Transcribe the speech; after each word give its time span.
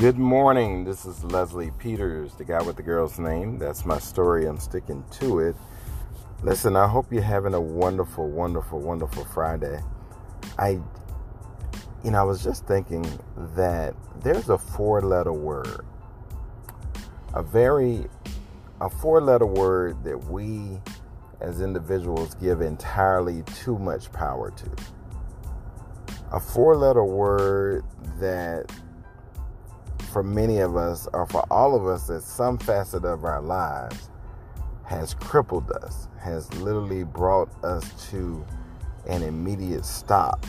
Good 0.00 0.16
morning. 0.16 0.84
This 0.84 1.04
is 1.04 1.22
Leslie 1.24 1.72
Peters, 1.72 2.32
the 2.32 2.44
guy 2.46 2.62
with 2.62 2.76
the 2.76 2.82
girl's 2.82 3.18
name. 3.18 3.58
That's 3.58 3.84
my 3.84 3.98
story. 3.98 4.46
I'm 4.46 4.58
sticking 4.58 5.04
to 5.20 5.40
it. 5.40 5.56
Listen, 6.42 6.74
I 6.74 6.88
hope 6.88 7.12
you're 7.12 7.20
having 7.20 7.52
a 7.52 7.60
wonderful, 7.60 8.26
wonderful, 8.26 8.80
wonderful 8.80 9.26
Friday. 9.26 9.78
I, 10.58 10.80
you 12.02 12.12
know, 12.12 12.18
I 12.18 12.22
was 12.22 12.42
just 12.42 12.66
thinking 12.66 13.06
that 13.54 13.94
there's 14.22 14.48
a 14.48 14.56
four 14.56 15.02
letter 15.02 15.34
word, 15.34 15.84
a 17.34 17.42
very, 17.42 18.06
a 18.80 18.88
four 18.88 19.20
letter 19.20 19.44
word 19.44 20.02
that 20.04 20.16
we 20.30 20.80
as 21.42 21.60
individuals 21.60 22.34
give 22.36 22.62
entirely 22.62 23.42
too 23.54 23.78
much 23.78 24.10
power 24.12 24.50
to. 24.50 24.70
A 26.32 26.40
four 26.40 26.74
letter 26.74 27.04
word 27.04 27.84
that 28.18 28.72
for 30.10 30.22
many 30.22 30.58
of 30.58 30.76
us, 30.76 31.08
or 31.12 31.26
for 31.26 31.44
all 31.50 31.74
of 31.74 31.86
us, 31.86 32.10
at 32.10 32.22
some 32.22 32.58
facet 32.58 33.04
of 33.04 33.24
our 33.24 33.40
lives, 33.40 34.10
has 34.84 35.14
crippled 35.14 35.70
us, 35.70 36.08
has 36.20 36.52
literally 36.54 37.04
brought 37.04 37.48
us 37.64 38.10
to 38.10 38.44
an 39.08 39.22
immediate 39.22 39.84
stop 39.84 40.44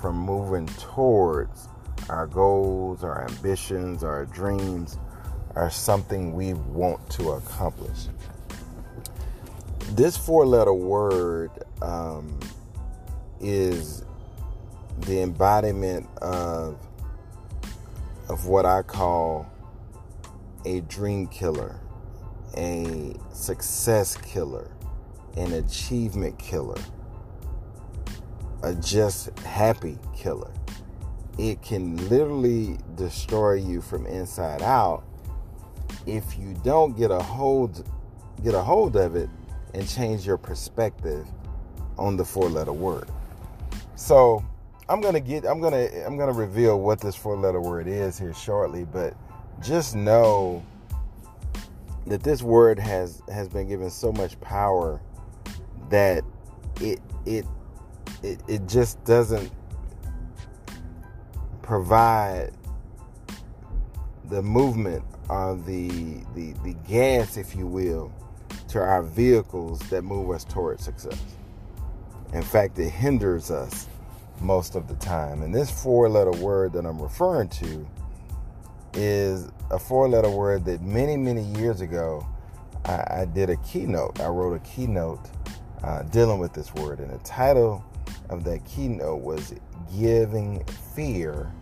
from 0.00 0.16
moving 0.16 0.66
towards 0.78 1.68
our 2.08 2.26
goals, 2.26 3.04
our 3.04 3.28
ambitions, 3.28 4.02
our 4.02 4.24
dreams, 4.26 4.98
or 5.54 5.70
something 5.70 6.32
we 6.32 6.54
want 6.54 7.08
to 7.10 7.30
accomplish. 7.32 8.08
This 9.90 10.16
four 10.16 10.46
letter 10.46 10.74
word 10.74 11.50
um, 11.82 12.38
is 13.40 14.04
the 15.00 15.20
embodiment 15.20 16.08
of 16.18 16.78
of 18.28 18.46
what 18.46 18.66
I 18.66 18.82
call 18.82 19.46
a 20.64 20.80
dream 20.82 21.26
killer, 21.26 21.78
a 22.56 23.14
success 23.32 24.16
killer, 24.16 24.70
an 25.36 25.52
achievement 25.52 26.38
killer, 26.38 26.80
a 28.62 28.74
just 28.74 29.38
happy 29.40 29.98
killer. 30.16 30.52
It 31.38 31.62
can 31.62 31.96
literally 32.08 32.78
destroy 32.94 33.54
you 33.54 33.80
from 33.80 34.06
inside 34.06 34.62
out 34.62 35.04
if 36.06 36.38
you 36.38 36.54
don't 36.64 36.96
get 36.96 37.10
a 37.10 37.22
hold 37.22 37.84
get 38.42 38.54
a 38.54 38.60
hold 38.60 38.96
of 38.96 39.16
it 39.16 39.30
and 39.74 39.88
change 39.88 40.26
your 40.26 40.36
perspective 40.36 41.26
on 41.98 42.16
the 42.16 42.24
four 42.24 42.48
letter 42.48 42.72
word. 42.72 43.08
So, 43.96 44.44
I'm 44.88 45.00
gonna 45.00 45.20
get 45.20 45.46
I'm 45.46 45.60
gonna 45.60 45.88
I'm 46.06 46.18
gonna 46.18 46.32
reveal 46.32 46.78
what 46.78 47.00
this 47.00 47.16
four 47.16 47.36
letter 47.36 47.60
word 47.60 47.86
is 47.88 48.18
here 48.18 48.34
shortly, 48.34 48.84
but 48.84 49.14
just 49.62 49.94
know 49.94 50.64
that 52.06 52.22
this 52.22 52.42
word 52.42 52.78
has 52.78 53.22
has 53.32 53.48
been 53.48 53.66
given 53.66 53.88
so 53.88 54.12
much 54.12 54.38
power 54.40 55.00
that 55.88 56.22
it 56.80 57.00
it 57.24 57.46
it, 58.22 58.40
it 58.46 58.66
just 58.68 59.02
doesn't 59.04 59.50
provide 61.62 62.52
the 64.28 64.42
movement 64.42 65.02
or 65.30 65.56
the, 65.64 65.88
the 66.34 66.52
the 66.62 66.74
gas, 66.86 67.38
if 67.38 67.56
you 67.56 67.66
will, 67.66 68.12
to 68.68 68.78
our 68.78 69.02
vehicles 69.02 69.78
that 69.88 70.02
move 70.02 70.30
us 70.30 70.44
towards 70.44 70.84
success. 70.84 71.18
In 72.34 72.42
fact, 72.42 72.78
it 72.78 72.90
hinders 72.90 73.50
us 73.50 73.88
most 74.40 74.74
of 74.74 74.88
the 74.88 74.94
time. 74.96 75.42
And 75.42 75.54
this 75.54 75.70
four 75.70 76.08
letter 76.08 76.32
word 76.32 76.72
that 76.74 76.84
I'm 76.84 77.00
referring 77.00 77.48
to 77.50 77.86
is 78.94 79.50
a 79.70 79.78
four 79.78 80.08
letter 80.08 80.30
word 80.30 80.64
that 80.66 80.82
many, 80.82 81.16
many 81.16 81.42
years 81.58 81.80
ago 81.80 82.26
I, 82.84 83.20
I 83.20 83.24
did 83.32 83.50
a 83.50 83.56
keynote. 83.56 84.20
I 84.20 84.28
wrote 84.28 84.54
a 84.54 84.60
keynote 84.60 85.30
uh, 85.82 86.02
dealing 86.04 86.38
with 86.38 86.52
this 86.52 86.74
word. 86.74 87.00
And 87.00 87.10
the 87.10 87.18
title 87.24 87.84
of 88.30 88.44
that 88.44 88.64
keynote 88.64 89.20
was 89.20 89.54
Giving 89.98 90.64
Fear 90.94 91.52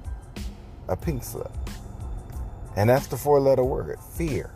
a 0.88 0.96
Pink 0.96 1.24
Slip. 1.24 1.50
And 2.76 2.88
that's 2.88 3.06
the 3.06 3.16
four 3.16 3.40
letter 3.40 3.64
word 3.64 3.98
fear. 4.14 4.50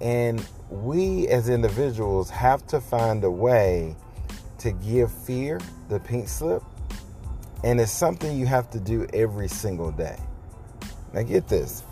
And 0.00 0.44
we 0.70 1.28
as 1.28 1.48
individuals 1.48 2.30
have 2.30 2.66
to 2.68 2.80
find 2.80 3.22
a 3.24 3.30
way 3.30 3.94
to 4.58 4.72
give 4.72 5.12
fear 5.12 5.60
the 5.88 6.00
pink 6.00 6.28
slip 6.28 6.62
and 7.64 7.80
it's 7.80 7.92
something 7.92 8.38
you 8.38 8.46
have 8.46 8.70
to 8.70 8.80
do 8.80 9.06
every 9.12 9.48
single 9.48 9.90
day. 9.90 10.18
Now, 11.12 11.22
get 11.22 11.48
this 11.48 11.84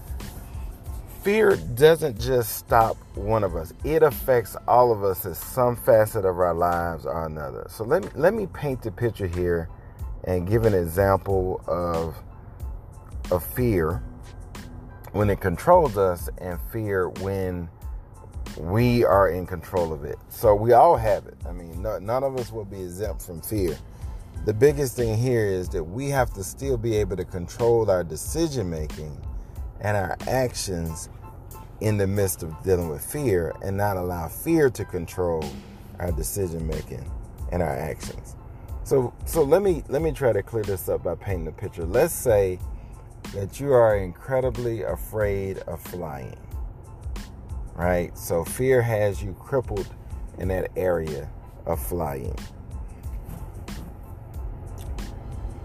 fear 1.22 1.56
doesn't 1.75 2.19
just 2.19 2.56
stop 2.56 2.97
one 3.14 3.44
of 3.44 3.54
us, 3.54 3.75
it 3.84 4.03
affects 4.03 4.56
all 4.66 4.91
of 4.91 5.04
us 5.04 5.26
in 5.26 5.34
some 5.34 5.76
facet 5.76 6.25
of 6.25 6.38
our 6.38 6.54
lives 6.54 7.04
or 7.04 7.26
another. 7.26 7.66
So, 7.69 7.84
let 7.84 8.03
me, 8.03 8.08
let 8.14 8.34
me 8.34 8.47
paint 8.47 8.82
the 8.82 8.91
picture 8.91 9.26
here 9.26 9.69
and 10.25 10.48
give 10.48 10.64
an 10.64 10.75
example 10.75 11.62
of, 11.66 12.16
of 13.31 13.44
fear 13.44 14.02
when 15.12 15.28
it 15.28 15.41
controls 15.41 15.98
us 15.98 16.28
and 16.38 16.58
fear 16.72 17.08
when 17.08 17.69
we 18.56 19.04
are 19.04 19.28
in 19.28 19.47
control 19.47 19.92
of 19.92 20.04
it. 20.04 20.19
So, 20.31 20.54
we 20.54 20.72
all 20.72 20.97
have 20.97 21.26
it. 21.26 21.37
I 21.47 21.52
mean, 21.52 21.82
no, 21.82 21.98
none 21.98 22.25
of 22.25 22.37
us 22.38 22.50
will 22.50 22.64
be 22.64 22.82
exempt 22.82 23.22
from 23.22 23.42
fear 23.42 23.76
the 24.47 24.55
biggest 24.55 24.97
thing 24.97 25.19
here 25.19 25.47
is 25.47 25.69
that 25.71 25.84
we 25.84 26.09
have 26.09 26.33
to 26.33 26.43
still 26.43 26.78
be 26.78 26.97
able 26.97 27.17
to 27.17 27.25
control 27.25 27.91
our 27.91 28.03
decision 28.03 28.71
making 28.71 29.21
and 29.81 29.97
our 29.97 30.17
actions 30.27 31.11
in 31.81 31.99
the 31.99 32.06
midst 32.06 32.43
of 32.43 32.62
dealing 32.62 32.89
with 32.89 33.05
fear 33.05 33.55
and 33.62 33.77
not 33.77 33.97
allow 33.97 34.29
fear 34.29 34.71
to 34.71 34.84
control 34.84 35.45
our 35.99 36.11
decision 36.12 36.67
making 36.67 37.11
and 37.53 37.62
our 37.62 37.77
actions. 37.77 38.37
So 38.84 39.12
so 39.27 39.43
let 39.43 39.62
me 39.62 39.83
let 39.89 40.00
me 40.00 40.11
try 40.11 40.33
to 40.33 40.43
clear 40.43 40.65
this 40.65 40.89
up 40.89 41.03
by 41.03 41.15
painting 41.17 41.49
a 41.49 41.53
picture. 41.53 41.84
Let's 41.84 42.15
say 42.15 42.59
that 43.34 43.61
you 43.61 43.73
are 43.73 43.97
incredibly 43.99 44.83
afraid 44.83 45.59
of 45.61 45.81
flying. 45.81 46.39
Right? 47.75 48.17
So 48.17 48.45
fear 48.45 48.81
has 48.81 49.23
you 49.23 49.34
crippled 49.34 49.89
in 50.39 50.49
that 50.49 50.71
area 50.77 51.31
of 51.67 51.81
flying 51.81 52.37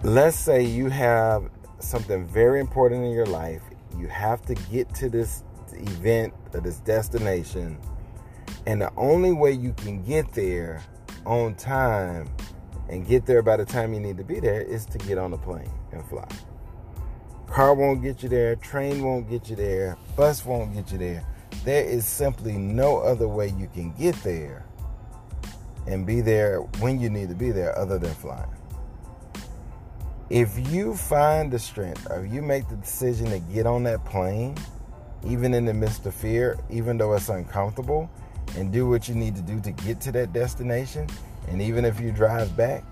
let's 0.06 0.36
say 0.36 0.62
you 0.62 0.88
have 0.88 1.50
something 1.80 2.24
very 2.26 2.60
important 2.60 3.04
in 3.04 3.10
your 3.10 3.26
life. 3.26 3.62
You 3.98 4.06
have 4.06 4.40
to 4.42 4.54
get 4.70 4.94
to 4.96 5.08
this 5.08 5.42
event 5.72 6.32
or 6.54 6.60
this 6.60 6.78
destination. 6.78 7.76
And 8.66 8.80
the 8.80 8.92
only 8.96 9.32
way 9.32 9.50
you 9.50 9.72
can 9.72 10.04
get 10.04 10.32
there 10.32 10.80
on 11.24 11.56
time 11.56 12.28
and 12.88 13.04
get 13.04 13.26
there 13.26 13.42
by 13.42 13.56
the 13.56 13.64
time 13.64 13.92
you 13.92 13.98
need 13.98 14.16
to 14.18 14.24
be 14.24 14.38
there 14.38 14.60
is 14.60 14.86
to 14.86 14.98
get 14.98 15.18
on 15.18 15.32
a 15.32 15.38
plane 15.38 15.72
and 15.90 16.06
fly. 16.08 16.28
Car 17.48 17.74
won't 17.74 18.00
get 18.00 18.22
you 18.22 18.28
there, 18.28 18.54
train 18.54 19.02
won't 19.02 19.28
get 19.28 19.50
you 19.50 19.56
there, 19.56 19.96
bus 20.14 20.44
won't 20.44 20.72
get 20.72 20.92
you 20.92 20.98
there. 20.98 21.26
There 21.64 21.84
is 21.84 22.06
simply 22.06 22.52
no 22.52 22.98
other 22.98 23.26
way 23.26 23.48
you 23.58 23.68
can 23.74 23.92
get 23.92 24.14
there 24.22 24.66
and 25.88 26.06
be 26.06 26.20
there 26.20 26.60
when 26.78 27.00
you 27.00 27.10
need 27.10 27.28
to 27.28 27.34
be 27.34 27.50
there 27.50 27.76
other 27.76 27.98
than 27.98 28.14
flying 28.14 28.50
if 30.28 30.72
you 30.72 30.94
find 30.94 31.52
the 31.52 31.58
strength 31.58 32.06
or 32.10 32.24
you 32.24 32.42
make 32.42 32.68
the 32.68 32.76
decision 32.76 33.30
to 33.30 33.38
get 33.38 33.66
on 33.66 33.84
that 33.84 34.04
plane, 34.04 34.56
even 35.24 35.54
in 35.54 35.64
the 35.64 35.74
midst 35.74 36.06
of 36.06 36.14
fear, 36.14 36.58
even 36.70 36.98
though 36.98 37.14
it's 37.14 37.28
uncomfortable, 37.28 38.10
and 38.56 38.72
do 38.72 38.88
what 38.88 39.08
you 39.08 39.14
need 39.14 39.36
to 39.36 39.42
do 39.42 39.60
to 39.60 39.70
get 39.72 40.00
to 40.00 40.12
that 40.12 40.32
destination, 40.32 41.08
and 41.48 41.60
even 41.60 41.84
if 41.84 42.00
you 42.00 42.10
drive 42.10 42.56
back, 42.56 42.84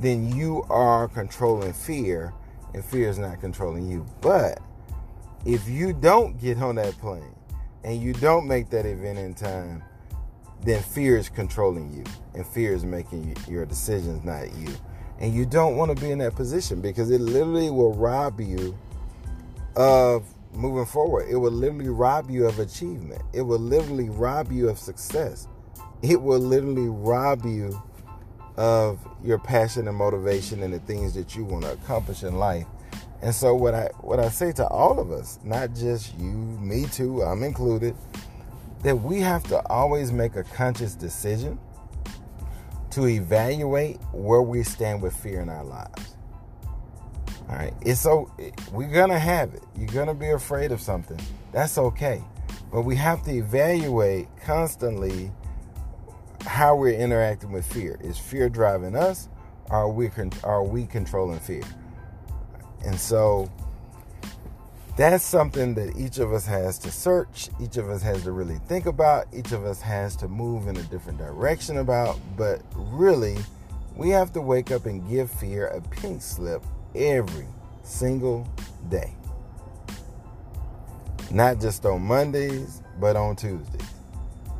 then 0.00 0.34
you 0.34 0.64
are 0.70 1.08
controlling 1.08 1.72
fear, 1.72 2.32
and 2.74 2.84
fear 2.84 3.08
is 3.08 3.18
not 3.18 3.40
controlling 3.40 3.90
you. 3.90 4.06
But 4.20 4.60
if 5.44 5.68
you 5.68 5.92
don't 5.92 6.40
get 6.40 6.58
on 6.58 6.76
that 6.76 6.98
plane 6.98 7.34
and 7.84 8.00
you 8.00 8.12
don't 8.12 8.46
make 8.46 8.70
that 8.70 8.86
event 8.86 9.18
in 9.18 9.34
time, 9.34 9.82
then 10.64 10.82
fear 10.82 11.16
is 11.16 11.28
controlling 11.28 11.92
you, 11.92 12.04
and 12.34 12.46
fear 12.46 12.74
is 12.74 12.84
making 12.84 13.36
your 13.46 13.64
decisions, 13.64 14.24
not 14.24 14.52
you. 14.56 14.74
And 15.20 15.34
you 15.34 15.44
don't 15.44 15.76
want 15.76 15.96
to 15.96 16.00
be 16.02 16.10
in 16.10 16.18
that 16.18 16.36
position 16.36 16.80
because 16.80 17.10
it 17.10 17.20
literally 17.20 17.70
will 17.70 17.92
rob 17.94 18.40
you 18.40 18.78
of 19.74 20.24
moving 20.52 20.86
forward. 20.86 21.26
It 21.28 21.36
will 21.36 21.52
literally 21.52 21.88
rob 21.88 22.30
you 22.30 22.46
of 22.46 22.58
achievement. 22.58 23.22
It 23.32 23.42
will 23.42 23.58
literally 23.58 24.08
rob 24.08 24.52
you 24.52 24.68
of 24.68 24.78
success. 24.78 25.48
It 26.02 26.20
will 26.20 26.38
literally 26.38 26.88
rob 26.88 27.44
you 27.44 27.80
of 28.56 28.98
your 29.22 29.38
passion 29.38 29.88
and 29.88 29.96
motivation 29.96 30.62
and 30.62 30.74
the 30.74 30.80
things 30.80 31.14
that 31.14 31.36
you 31.36 31.44
want 31.44 31.64
to 31.64 31.72
accomplish 31.72 32.22
in 32.22 32.38
life. 32.38 32.66
And 33.22 33.34
so 33.34 33.54
what 33.54 33.74
I 33.74 33.90
what 34.00 34.20
I 34.20 34.28
say 34.28 34.52
to 34.52 34.66
all 34.68 35.00
of 35.00 35.10
us, 35.10 35.38
not 35.42 35.74
just 35.74 36.16
you, 36.18 36.26
me 36.26 36.86
too, 36.86 37.22
I'm 37.22 37.42
included, 37.42 37.96
that 38.82 38.96
we 38.96 39.20
have 39.20 39.42
to 39.44 39.64
always 39.68 40.12
make 40.12 40.36
a 40.36 40.44
conscious 40.44 40.94
decision 40.94 41.58
to 42.90 43.06
evaluate 43.06 43.98
where 44.12 44.42
we 44.42 44.62
stand 44.62 45.02
with 45.02 45.14
fear 45.16 45.40
in 45.40 45.48
our 45.48 45.64
lives. 45.64 46.16
All 47.48 47.56
right. 47.56 47.72
It's 47.80 48.00
so 48.00 48.30
we're 48.72 48.90
gonna 48.90 49.18
have 49.18 49.54
it. 49.54 49.62
You're 49.76 49.88
gonna 49.88 50.14
be 50.14 50.30
afraid 50.30 50.72
of 50.72 50.80
something. 50.80 51.18
That's 51.52 51.78
okay. 51.78 52.22
But 52.70 52.82
we 52.82 52.96
have 52.96 53.22
to 53.24 53.30
evaluate 53.30 54.28
constantly 54.44 55.32
how 56.46 56.76
we're 56.76 56.98
interacting 56.98 57.52
with 57.52 57.66
fear. 57.66 57.98
Is 58.02 58.18
fear 58.18 58.48
driving 58.48 58.94
us, 58.94 59.28
or 59.70 59.78
are 59.78 59.88
we 59.88 60.10
are 60.44 60.62
we 60.62 60.86
controlling 60.86 61.40
fear? 61.40 61.62
And 62.84 62.98
so 62.98 63.50
that's 64.98 65.22
something 65.22 65.74
that 65.74 65.96
each 65.96 66.18
of 66.18 66.32
us 66.32 66.44
has 66.44 66.76
to 66.80 66.90
search, 66.90 67.50
each 67.60 67.76
of 67.76 67.88
us 67.88 68.02
has 68.02 68.24
to 68.24 68.32
really 68.32 68.58
think 68.66 68.86
about, 68.86 69.26
each 69.32 69.52
of 69.52 69.64
us 69.64 69.80
has 69.80 70.16
to 70.16 70.26
move 70.26 70.66
in 70.66 70.76
a 70.76 70.82
different 70.82 71.18
direction 71.18 71.78
about, 71.78 72.18
but 72.36 72.60
really 72.74 73.36
we 73.94 74.10
have 74.10 74.32
to 74.32 74.40
wake 74.40 74.72
up 74.72 74.86
and 74.86 75.08
give 75.08 75.30
fear 75.30 75.68
a 75.68 75.80
pink 75.80 76.20
slip 76.20 76.64
every 76.96 77.46
single 77.84 78.44
day. 78.88 79.14
Not 81.30 81.60
just 81.60 81.86
on 81.86 82.02
Mondays, 82.02 82.82
but 82.98 83.14
on 83.14 83.36
Tuesdays, 83.36 83.88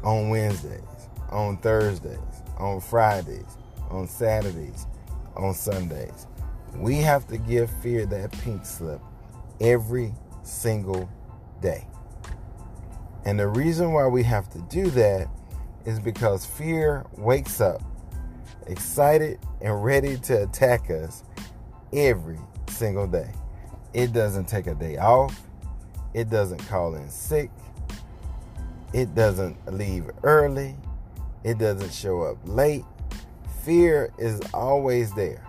on 0.04 0.28
Wednesdays, 0.28 0.82
on 1.30 1.56
Thursdays, 1.56 2.16
on 2.58 2.80
Fridays, 2.80 3.56
on 3.90 4.06
Saturdays, 4.06 4.86
on 5.34 5.52
Sundays. 5.52 6.28
We 6.76 6.98
have 6.98 7.26
to 7.26 7.38
give 7.38 7.68
fear 7.82 8.06
that 8.06 8.30
pink 8.30 8.64
slip 8.64 9.00
every 9.60 10.14
single 10.48 11.08
day. 11.60 11.86
And 13.24 13.38
the 13.38 13.48
reason 13.48 13.92
why 13.92 14.06
we 14.06 14.22
have 14.22 14.48
to 14.50 14.58
do 14.62 14.90
that 14.90 15.28
is 15.84 16.00
because 16.00 16.46
fear 16.46 17.04
wakes 17.16 17.60
up 17.60 17.82
excited 18.66 19.38
and 19.60 19.82
ready 19.82 20.16
to 20.18 20.42
attack 20.42 20.90
us 20.90 21.24
every 21.92 22.38
single 22.68 23.06
day. 23.06 23.30
It 23.94 24.12
doesn't 24.12 24.46
take 24.46 24.66
a 24.66 24.74
day 24.74 24.98
off. 24.98 25.40
It 26.14 26.30
doesn't 26.30 26.66
call 26.68 26.94
in 26.94 27.08
sick. 27.10 27.50
It 28.92 29.14
doesn't 29.14 29.56
leave 29.72 30.10
early. 30.22 30.76
It 31.44 31.58
doesn't 31.58 31.92
show 31.92 32.22
up 32.22 32.38
late. 32.44 32.84
Fear 33.64 34.12
is 34.18 34.40
always 34.54 35.12
there. 35.12 35.46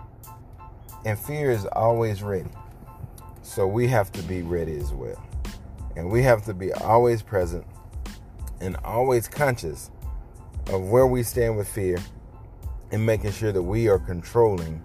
And 1.05 1.17
fear 1.17 1.51
is 1.51 1.65
always 1.65 2.21
ready. 2.21 2.49
So 3.49 3.65
we 3.65 3.87
have 3.87 4.11
to 4.11 4.21
be 4.21 4.43
ready 4.43 4.77
as 4.77 4.93
well. 4.93 5.19
And 5.95 6.11
we 6.11 6.21
have 6.21 6.45
to 6.45 6.53
be 6.53 6.71
always 6.71 7.23
present 7.23 7.65
and 8.61 8.77
always 8.85 9.27
conscious 9.27 9.89
of 10.67 10.89
where 10.89 11.07
we 11.07 11.23
stand 11.23 11.57
with 11.57 11.67
fear 11.67 11.97
and 12.91 13.03
making 13.03 13.31
sure 13.31 13.51
that 13.51 13.63
we 13.63 13.87
are 13.87 13.97
controlling 13.97 14.83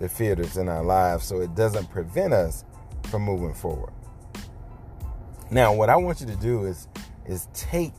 the 0.00 0.08
fear 0.10 0.34
that's 0.34 0.58
in 0.58 0.68
our 0.68 0.84
lives 0.84 1.24
so 1.24 1.40
it 1.40 1.54
doesn't 1.54 1.88
prevent 1.90 2.34
us 2.34 2.66
from 3.04 3.22
moving 3.22 3.54
forward. 3.54 3.94
Now, 5.50 5.72
what 5.72 5.88
I 5.88 5.96
want 5.96 6.20
you 6.20 6.26
to 6.26 6.36
do 6.36 6.66
is 6.66 6.88
is 7.24 7.48
take 7.54 7.94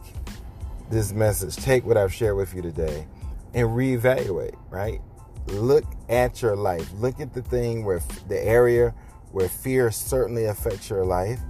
this 0.92 1.14
message, 1.14 1.56
take 1.56 1.84
what 1.84 1.98
I've 1.98 2.14
shared 2.14 2.38
with 2.38 2.54
you 2.54 2.62
today, 2.62 3.08
and 3.56 3.70
reevaluate, 3.70 4.56
right? 4.70 5.02
Look 5.48 5.86
at 6.10 6.44
your 6.44 6.56
life. 6.56 6.92
Look 6.94 7.20
at 7.20 7.34
the 7.34 7.42
thing 7.42 7.84
where 7.84 8.02
the 8.28 8.40
area 8.40 8.94
where 9.36 9.50
fear 9.50 9.92
certainly 9.92 10.46
affects 10.46 10.90
your 10.90 11.04
life 11.04 11.42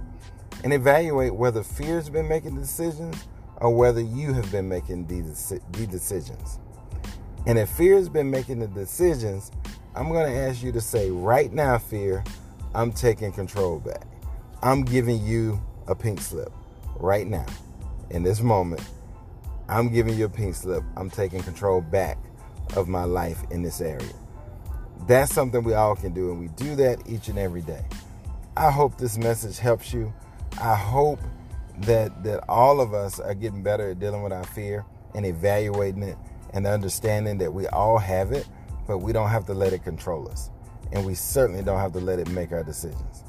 and 0.64 0.72
evaluate 0.72 1.32
whether 1.32 1.62
fear 1.62 1.94
has 1.94 2.10
been 2.10 2.26
making 2.26 2.56
decisions 2.56 3.14
or 3.58 3.72
whether 3.72 4.00
you 4.00 4.32
have 4.32 4.50
been 4.50 4.68
making 4.68 5.06
these 5.06 5.52
decisions. 5.70 6.58
And 7.46 7.56
if 7.56 7.68
fear 7.68 7.94
has 7.94 8.08
been 8.08 8.28
making 8.28 8.58
the 8.58 8.66
decisions, 8.66 9.52
I'm 9.94 10.08
going 10.08 10.28
to 10.28 10.36
ask 10.36 10.64
you 10.64 10.72
to 10.72 10.80
say 10.80 11.12
right 11.12 11.52
now, 11.52 11.78
fear, 11.78 12.24
I'm 12.74 12.90
taking 12.90 13.30
control 13.30 13.78
back. 13.78 14.08
I'm 14.64 14.82
giving 14.82 15.24
you 15.24 15.60
a 15.86 15.94
pink 15.94 16.20
slip 16.20 16.52
right 16.96 17.28
now. 17.28 17.46
In 18.10 18.24
this 18.24 18.40
moment, 18.40 18.82
I'm 19.68 19.92
giving 19.92 20.18
you 20.18 20.24
a 20.24 20.28
pink 20.28 20.56
slip. 20.56 20.82
I'm 20.96 21.08
taking 21.08 21.40
control 21.40 21.82
back 21.82 22.18
of 22.74 22.88
my 22.88 23.04
life 23.04 23.44
in 23.52 23.62
this 23.62 23.80
area. 23.80 24.12
That's 25.06 25.32
something 25.32 25.62
we 25.62 25.74
all 25.74 25.94
can 25.94 26.12
do, 26.12 26.30
and 26.30 26.40
we 26.40 26.48
do 26.48 26.74
that 26.76 27.02
each 27.06 27.28
and 27.28 27.38
every 27.38 27.62
day. 27.62 27.84
I 28.56 28.70
hope 28.70 28.98
this 28.98 29.18
message 29.18 29.58
helps 29.58 29.92
you. 29.92 30.12
I 30.60 30.74
hope 30.74 31.20
that 31.82 32.24
that 32.24 32.42
all 32.48 32.80
of 32.80 32.94
us 32.94 33.20
are 33.20 33.34
getting 33.34 33.62
better 33.62 33.90
at 33.90 34.00
dealing 34.00 34.22
with 34.22 34.32
our 34.32 34.44
fear 34.44 34.84
and 35.14 35.26
evaluating 35.26 36.02
it 36.02 36.16
and 36.52 36.66
understanding 36.66 37.38
that 37.38 37.52
we 37.52 37.66
all 37.68 37.98
have 37.98 38.32
it, 38.32 38.48
but 38.86 38.98
we 38.98 39.12
don't 39.12 39.28
have 39.28 39.44
to 39.46 39.54
let 39.54 39.72
it 39.72 39.84
control 39.84 40.28
us. 40.28 40.50
And 40.92 41.04
we 41.04 41.14
certainly 41.14 41.62
don't 41.62 41.80
have 41.80 41.92
to 41.92 42.00
let 42.00 42.18
it 42.18 42.30
make 42.30 42.52
our 42.52 42.64
decisions. 42.64 43.24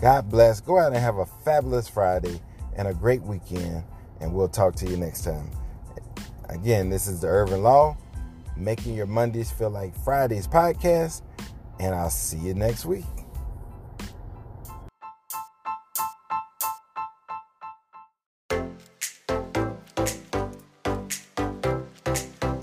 God 0.00 0.30
bless. 0.30 0.60
Go 0.60 0.78
out 0.78 0.92
and 0.92 0.96
have 0.96 1.18
a 1.18 1.26
fabulous 1.26 1.88
Friday 1.88 2.40
and 2.76 2.88
a 2.88 2.94
great 2.94 3.22
weekend, 3.22 3.84
and 4.20 4.32
we'll 4.32 4.48
talk 4.48 4.74
to 4.76 4.86
you 4.88 4.96
next 4.96 5.24
time. 5.24 5.50
Again, 6.48 6.88
this 6.88 7.06
is 7.06 7.20
the 7.20 7.26
Irvin 7.26 7.62
Law, 7.62 7.96
making 8.56 8.94
your 8.94 9.06
Mondays 9.06 9.50
feel 9.50 9.70
like 9.70 9.96
Fridays 10.04 10.46
podcast, 10.46 11.22
and 11.80 11.94
I'll 11.94 12.10
see 12.10 12.38
you 12.38 12.54
next 12.54 12.84
week. 12.84 13.04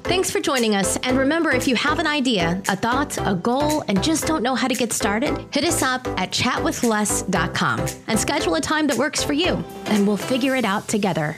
Thanks 0.03 0.29
for 0.29 0.39
joining 0.39 0.75
us. 0.75 0.97
And 0.97 1.17
remember, 1.17 1.51
if 1.51 1.67
you 1.67 1.75
have 1.77 1.97
an 1.97 2.05
idea, 2.05 2.61
a 2.67 2.75
thought, 2.75 3.17
a 3.25 3.33
goal, 3.33 3.83
and 3.87 4.03
just 4.03 4.27
don't 4.27 4.43
know 4.43 4.55
how 4.55 4.67
to 4.67 4.75
get 4.75 4.93
started, 4.93 5.47
hit 5.51 5.63
us 5.63 5.81
up 5.81 6.05
at 6.09 6.31
chatwithless.com 6.31 7.79
and 8.07 8.19
schedule 8.19 8.55
a 8.55 8.61
time 8.61 8.87
that 8.87 8.97
works 8.97 9.23
for 9.23 9.33
you, 9.33 9.63
and 9.85 10.05
we'll 10.05 10.17
figure 10.17 10.55
it 10.55 10.65
out 10.65 10.87
together. 10.87 11.37